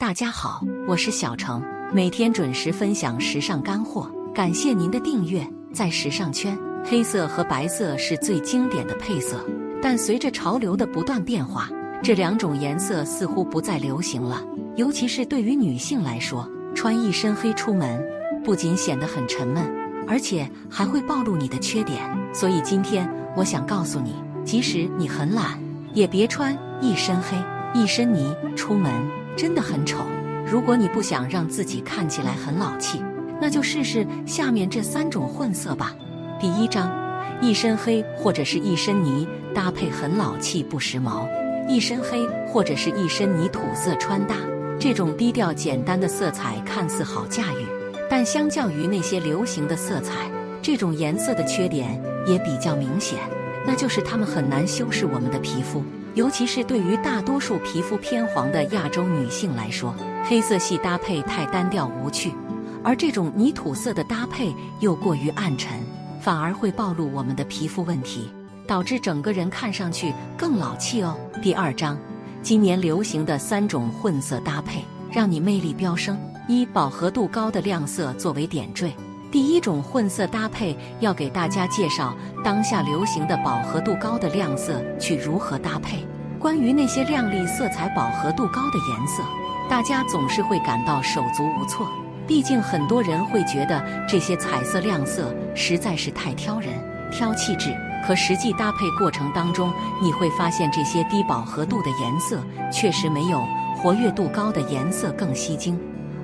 [0.00, 5.46] 大家好，我是小程，每天准时分享时尚干货，感谢您的订阅。
[5.74, 9.44] 在时尚圈，黑色和白色是最经典的配色，
[9.82, 11.68] 但随着潮流的不断变化，
[12.02, 14.42] 这两种颜色似乎不再流行了。
[14.74, 18.02] 尤其是对于女性来说，穿一身黑出门，
[18.42, 19.62] 不仅显得很沉闷，
[20.08, 22.00] 而且还会暴露你的缺点。
[22.32, 23.06] 所以今天
[23.36, 24.14] 我想告诉你，
[24.46, 25.62] 即使你很懒，
[25.92, 27.36] 也别穿一身黑、
[27.74, 28.90] 一身泥出门。
[29.36, 29.98] 真的很丑。
[30.46, 33.02] 如果你不想让自己看起来很老气，
[33.40, 35.94] 那就试试下面这三种混色吧。
[36.40, 36.90] 第一张，
[37.40, 41.28] 一身黑或者是一身泥搭配很老气不时髦。
[41.68, 44.34] 一身黑或者是一身泥土色穿搭，
[44.76, 47.66] 这种低调简单的色彩看似好驾驭，
[48.08, 50.28] 但相较于那些流行的色彩，
[50.60, 53.20] 这种颜色的缺点也比较明显，
[53.64, 55.84] 那就是它们很难修饰我们的皮肤。
[56.14, 62.32] 尤其是对于大多数皮肤偏黄的亚洲女性来说，黑色系搭配太单调无趣，
[62.82, 65.80] 而这种泥土色的搭配又过于暗沉，
[66.20, 68.28] 反而会暴露我们的皮肤问题，
[68.66, 71.16] 导致整个人看上去更老气哦。
[71.40, 71.96] 第二章，
[72.42, 76.18] 今年流行的三种混色搭配，让你魅力飙升。
[76.48, 78.92] 一、饱和度高的亮色作为点缀。
[79.30, 86.04] 第一种混色搭配要给大家介绍当下流行的饱和度高的亮色去如何搭配。
[86.38, 89.22] 关于那些亮丽色彩饱和度高的颜色，
[89.68, 91.86] 大家总是会感到手足无措。
[92.26, 96.72] 毕竟很多人会觉得这些彩色亮色实在是太挑人、
[97.12, 97.76] 挑气质。
[98.06, 99.70] 可实际搭配过程当中，
[100.02, 102.42] 你会发现这些低饱和度的颜色
[102.72, 105.78] 确实没有活跃度高的颜色更吸睛。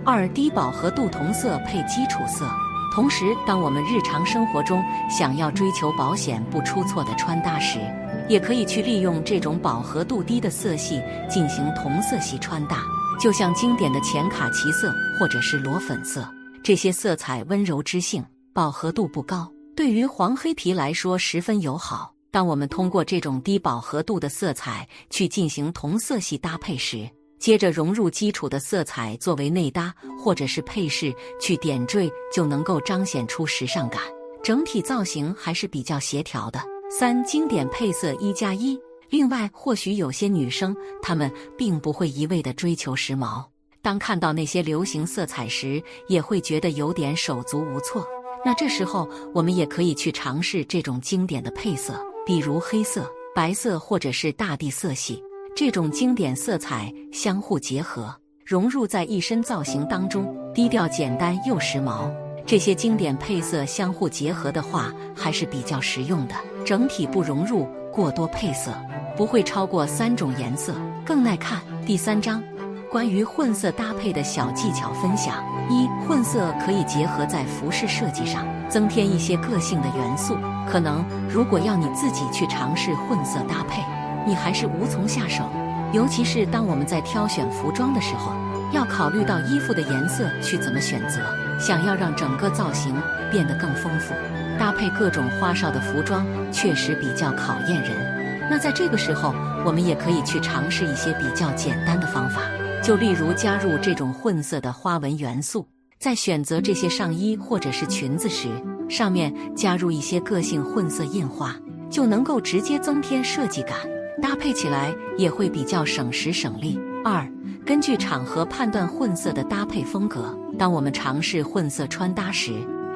[0.05, 2.49] 二、低饱和度同色配基础色。
[2.97, 7.79] 同时，当我们日常生活中想要追求保险不出错的穿搭时，
[8.27, 12.83] 也可以去利用这种饱和度低的色系进行同色系穿搭。
[13.21, 16.27] 就像经典的浅卡其色或者是裸粉色，
[16.65, 22.15] 这些色彩温柔知性，饱和度不高，对于黄黑皮来说十分友好。
[22.31, 27.07] 当我们通过这种低饱和度的色彩去进行同色系搭配时，
[27.39, 34.01] 接着融入基础的色彩作为内搭或者是配饰去点缀，就能够彰显出时尚感，
[34.43, 36.61] 整体造型还是比较协调的。
[36.89, 38.79] 三经典配色一加一。
[39.09, 43.45] 另外，或许有些女生她们并不会一味的追求时髦，
[43.83, 48.05] 当看到那些流行色彩时，也会觉得有点手足无措。
[48.45, 55.23] 那这时候，我们也可以去尝试这种经典的配色，比如黑色、白色或者是大地色系。
[55.57, 62.13] 这种经典色彩相互结合，融入在一身造型当中，低调简单又时髦。
[62.45, 66.35] 这些经典配色相互结合的话，还是比较实用的。
[66.63, 68.71] 整体不融入过多配色，
[69.17, 70.75] 不会超过三种颜色，
[71.07, 71.63] 更耐看。
[71.87, 72.43] 第三章，
[72.91, 80.37] 关于混色搭配的小技巧分享：一、混色可以结合在服饰设计上，增添一些个性的元素。
[80.71, 83.81] 可能如果要你自己去尝试混色搭配。
[84.27, 85.49] 你还是无从下手，
[85.93, 88.33] 尤其是当我们在挑选服装的时候，
[88.73, 91.21] 要考虑到衣服的颜色去怎么选择。
[91.59, 92.95] 想要让整个造型
[93.31, 94.13] 变得更丰富，
[94.59, 98.49] 搭配各种花哨的服装确实比较考验人。
[98.51, 99.35] 那在这个时候，
[99.65, 102.43] 我们也可以去尝试一些比较简单的方法，
[102.83, 105.67] 就例如加入这种混色的花纹元素，
[105.99, 108.49] 在选择这些上衣或者是裙子时，
[108.87, 111.57] 上面加入一些个性混色印花，
[111.89, 113.79] 就能够直接增添设计感。
[114.23, 116.79] 搭配起来也会比较省时省力。
[117.05, 117.27] 二，
[117.65, 120.37] 根据场合判断混色的搭配风格。
[120.59, 122.53] 当我们尝试混色穿搭时，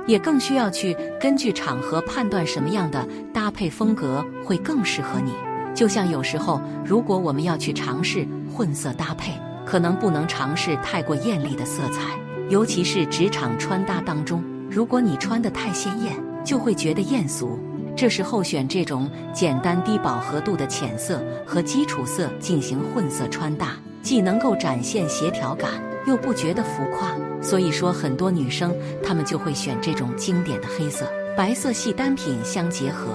[0.07, 5.33] 也更需要去根据场合判断什么样的搭配风格会更适合你。
[5.75, 9.33] 就像有时候，如果我们要去尝试混色搭配，
[9.67, 17.59] 可能不能尝试太过艳丽的色彩，尤其是职场穿搭当中，如果你穿的太鲜艳，就会觉得艳俗。
[18.01, 25.73] 这时候选这种简单低饱和度的浅色和基础色进行混色穿搭，既能够展现协调感，
[26.07, 27.15] 又不觉得浮夸。
[27.43, 31.05] 所以说，很多女生她们就会选这种经典的黑色、
[31.37, 33.09] 白色系单品相结合，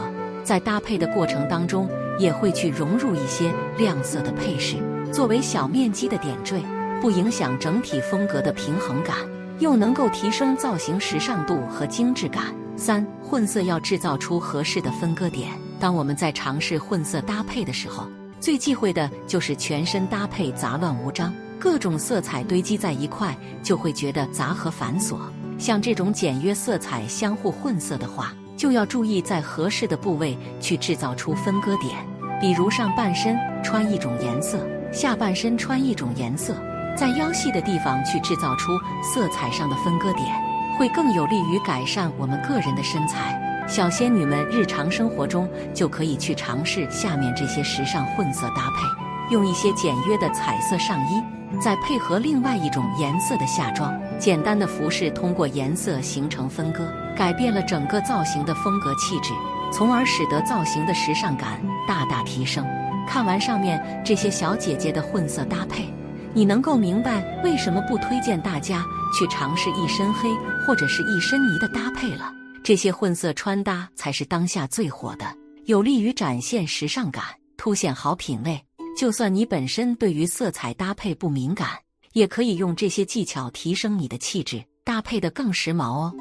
[0.43, 1.89] 在搭配的过程当中，
[2.19, 4.75] 也会去融入一些亮色的配饰，
[5.11, 6.61] 作为小面积的点缀，
[7.01, 9.17] 不影响整体风格的平衡感，
[9.57, 12.53] 又能够提升造型时尚度和精致感。
[12.77, 15.51] 三混色要制造出合适的分割点。
[15.79, 18.07] 当我们在尝试混色搭配的时候，
[18.39, 25.17] 最忌讳的就是全身搭配杂乱无章，各种色彩堆积在一块，就会觉得杂和繁琐。
[25.57, 31.95] 像这种简约色彩相互混色的话，就要注意在合适的部位去制造出分割点，
[32.39, 36.55] 比如上半身穿一种颜色，下半身穿一种颜色。
[36.95, 38.71] 在腰细的地方去制造出
[39.03, 40.27] 色彩上的分割点，
[40.77, 43.41] 会更有利于改善我们个人的身材。
[43.67, 51.23] 小仙女们日常生活中就可以去尝试下面这些时尚混色搭配，用一些简约的彩色上衣，
[51.59, 53.91] 再配合另外一种颜色的下装。
[54.19, 56.87] 简单的服饰通过颜色形成分割，
[57.17, 59.33] 改变了整个造型的风格气质，
[59.73, 62.63] 从而使得造型的时尚感大大提升。
[63.07, 65.89] 看完上面这些小姐姐的混色搭配，
[66.33, 68.83] 你能够明白为什么不推荐大家
[69.17, 70.29] 去尝试一身黑
[70.65, 72.31] 或者是一身泥的搭配了。
[72.63, 75.25] 这些混色穿搭才是当下最火的，
[75.65, 77.23] 有利于展现时尚感，
[77.57, 78.61] 凸显好品味。
[78.97, 81.69] 就算你本身对于色彩搭配不敏感。
[82.13, 86.13] 也可以用这些技巧提升你的气质，搭配的更时髦哦。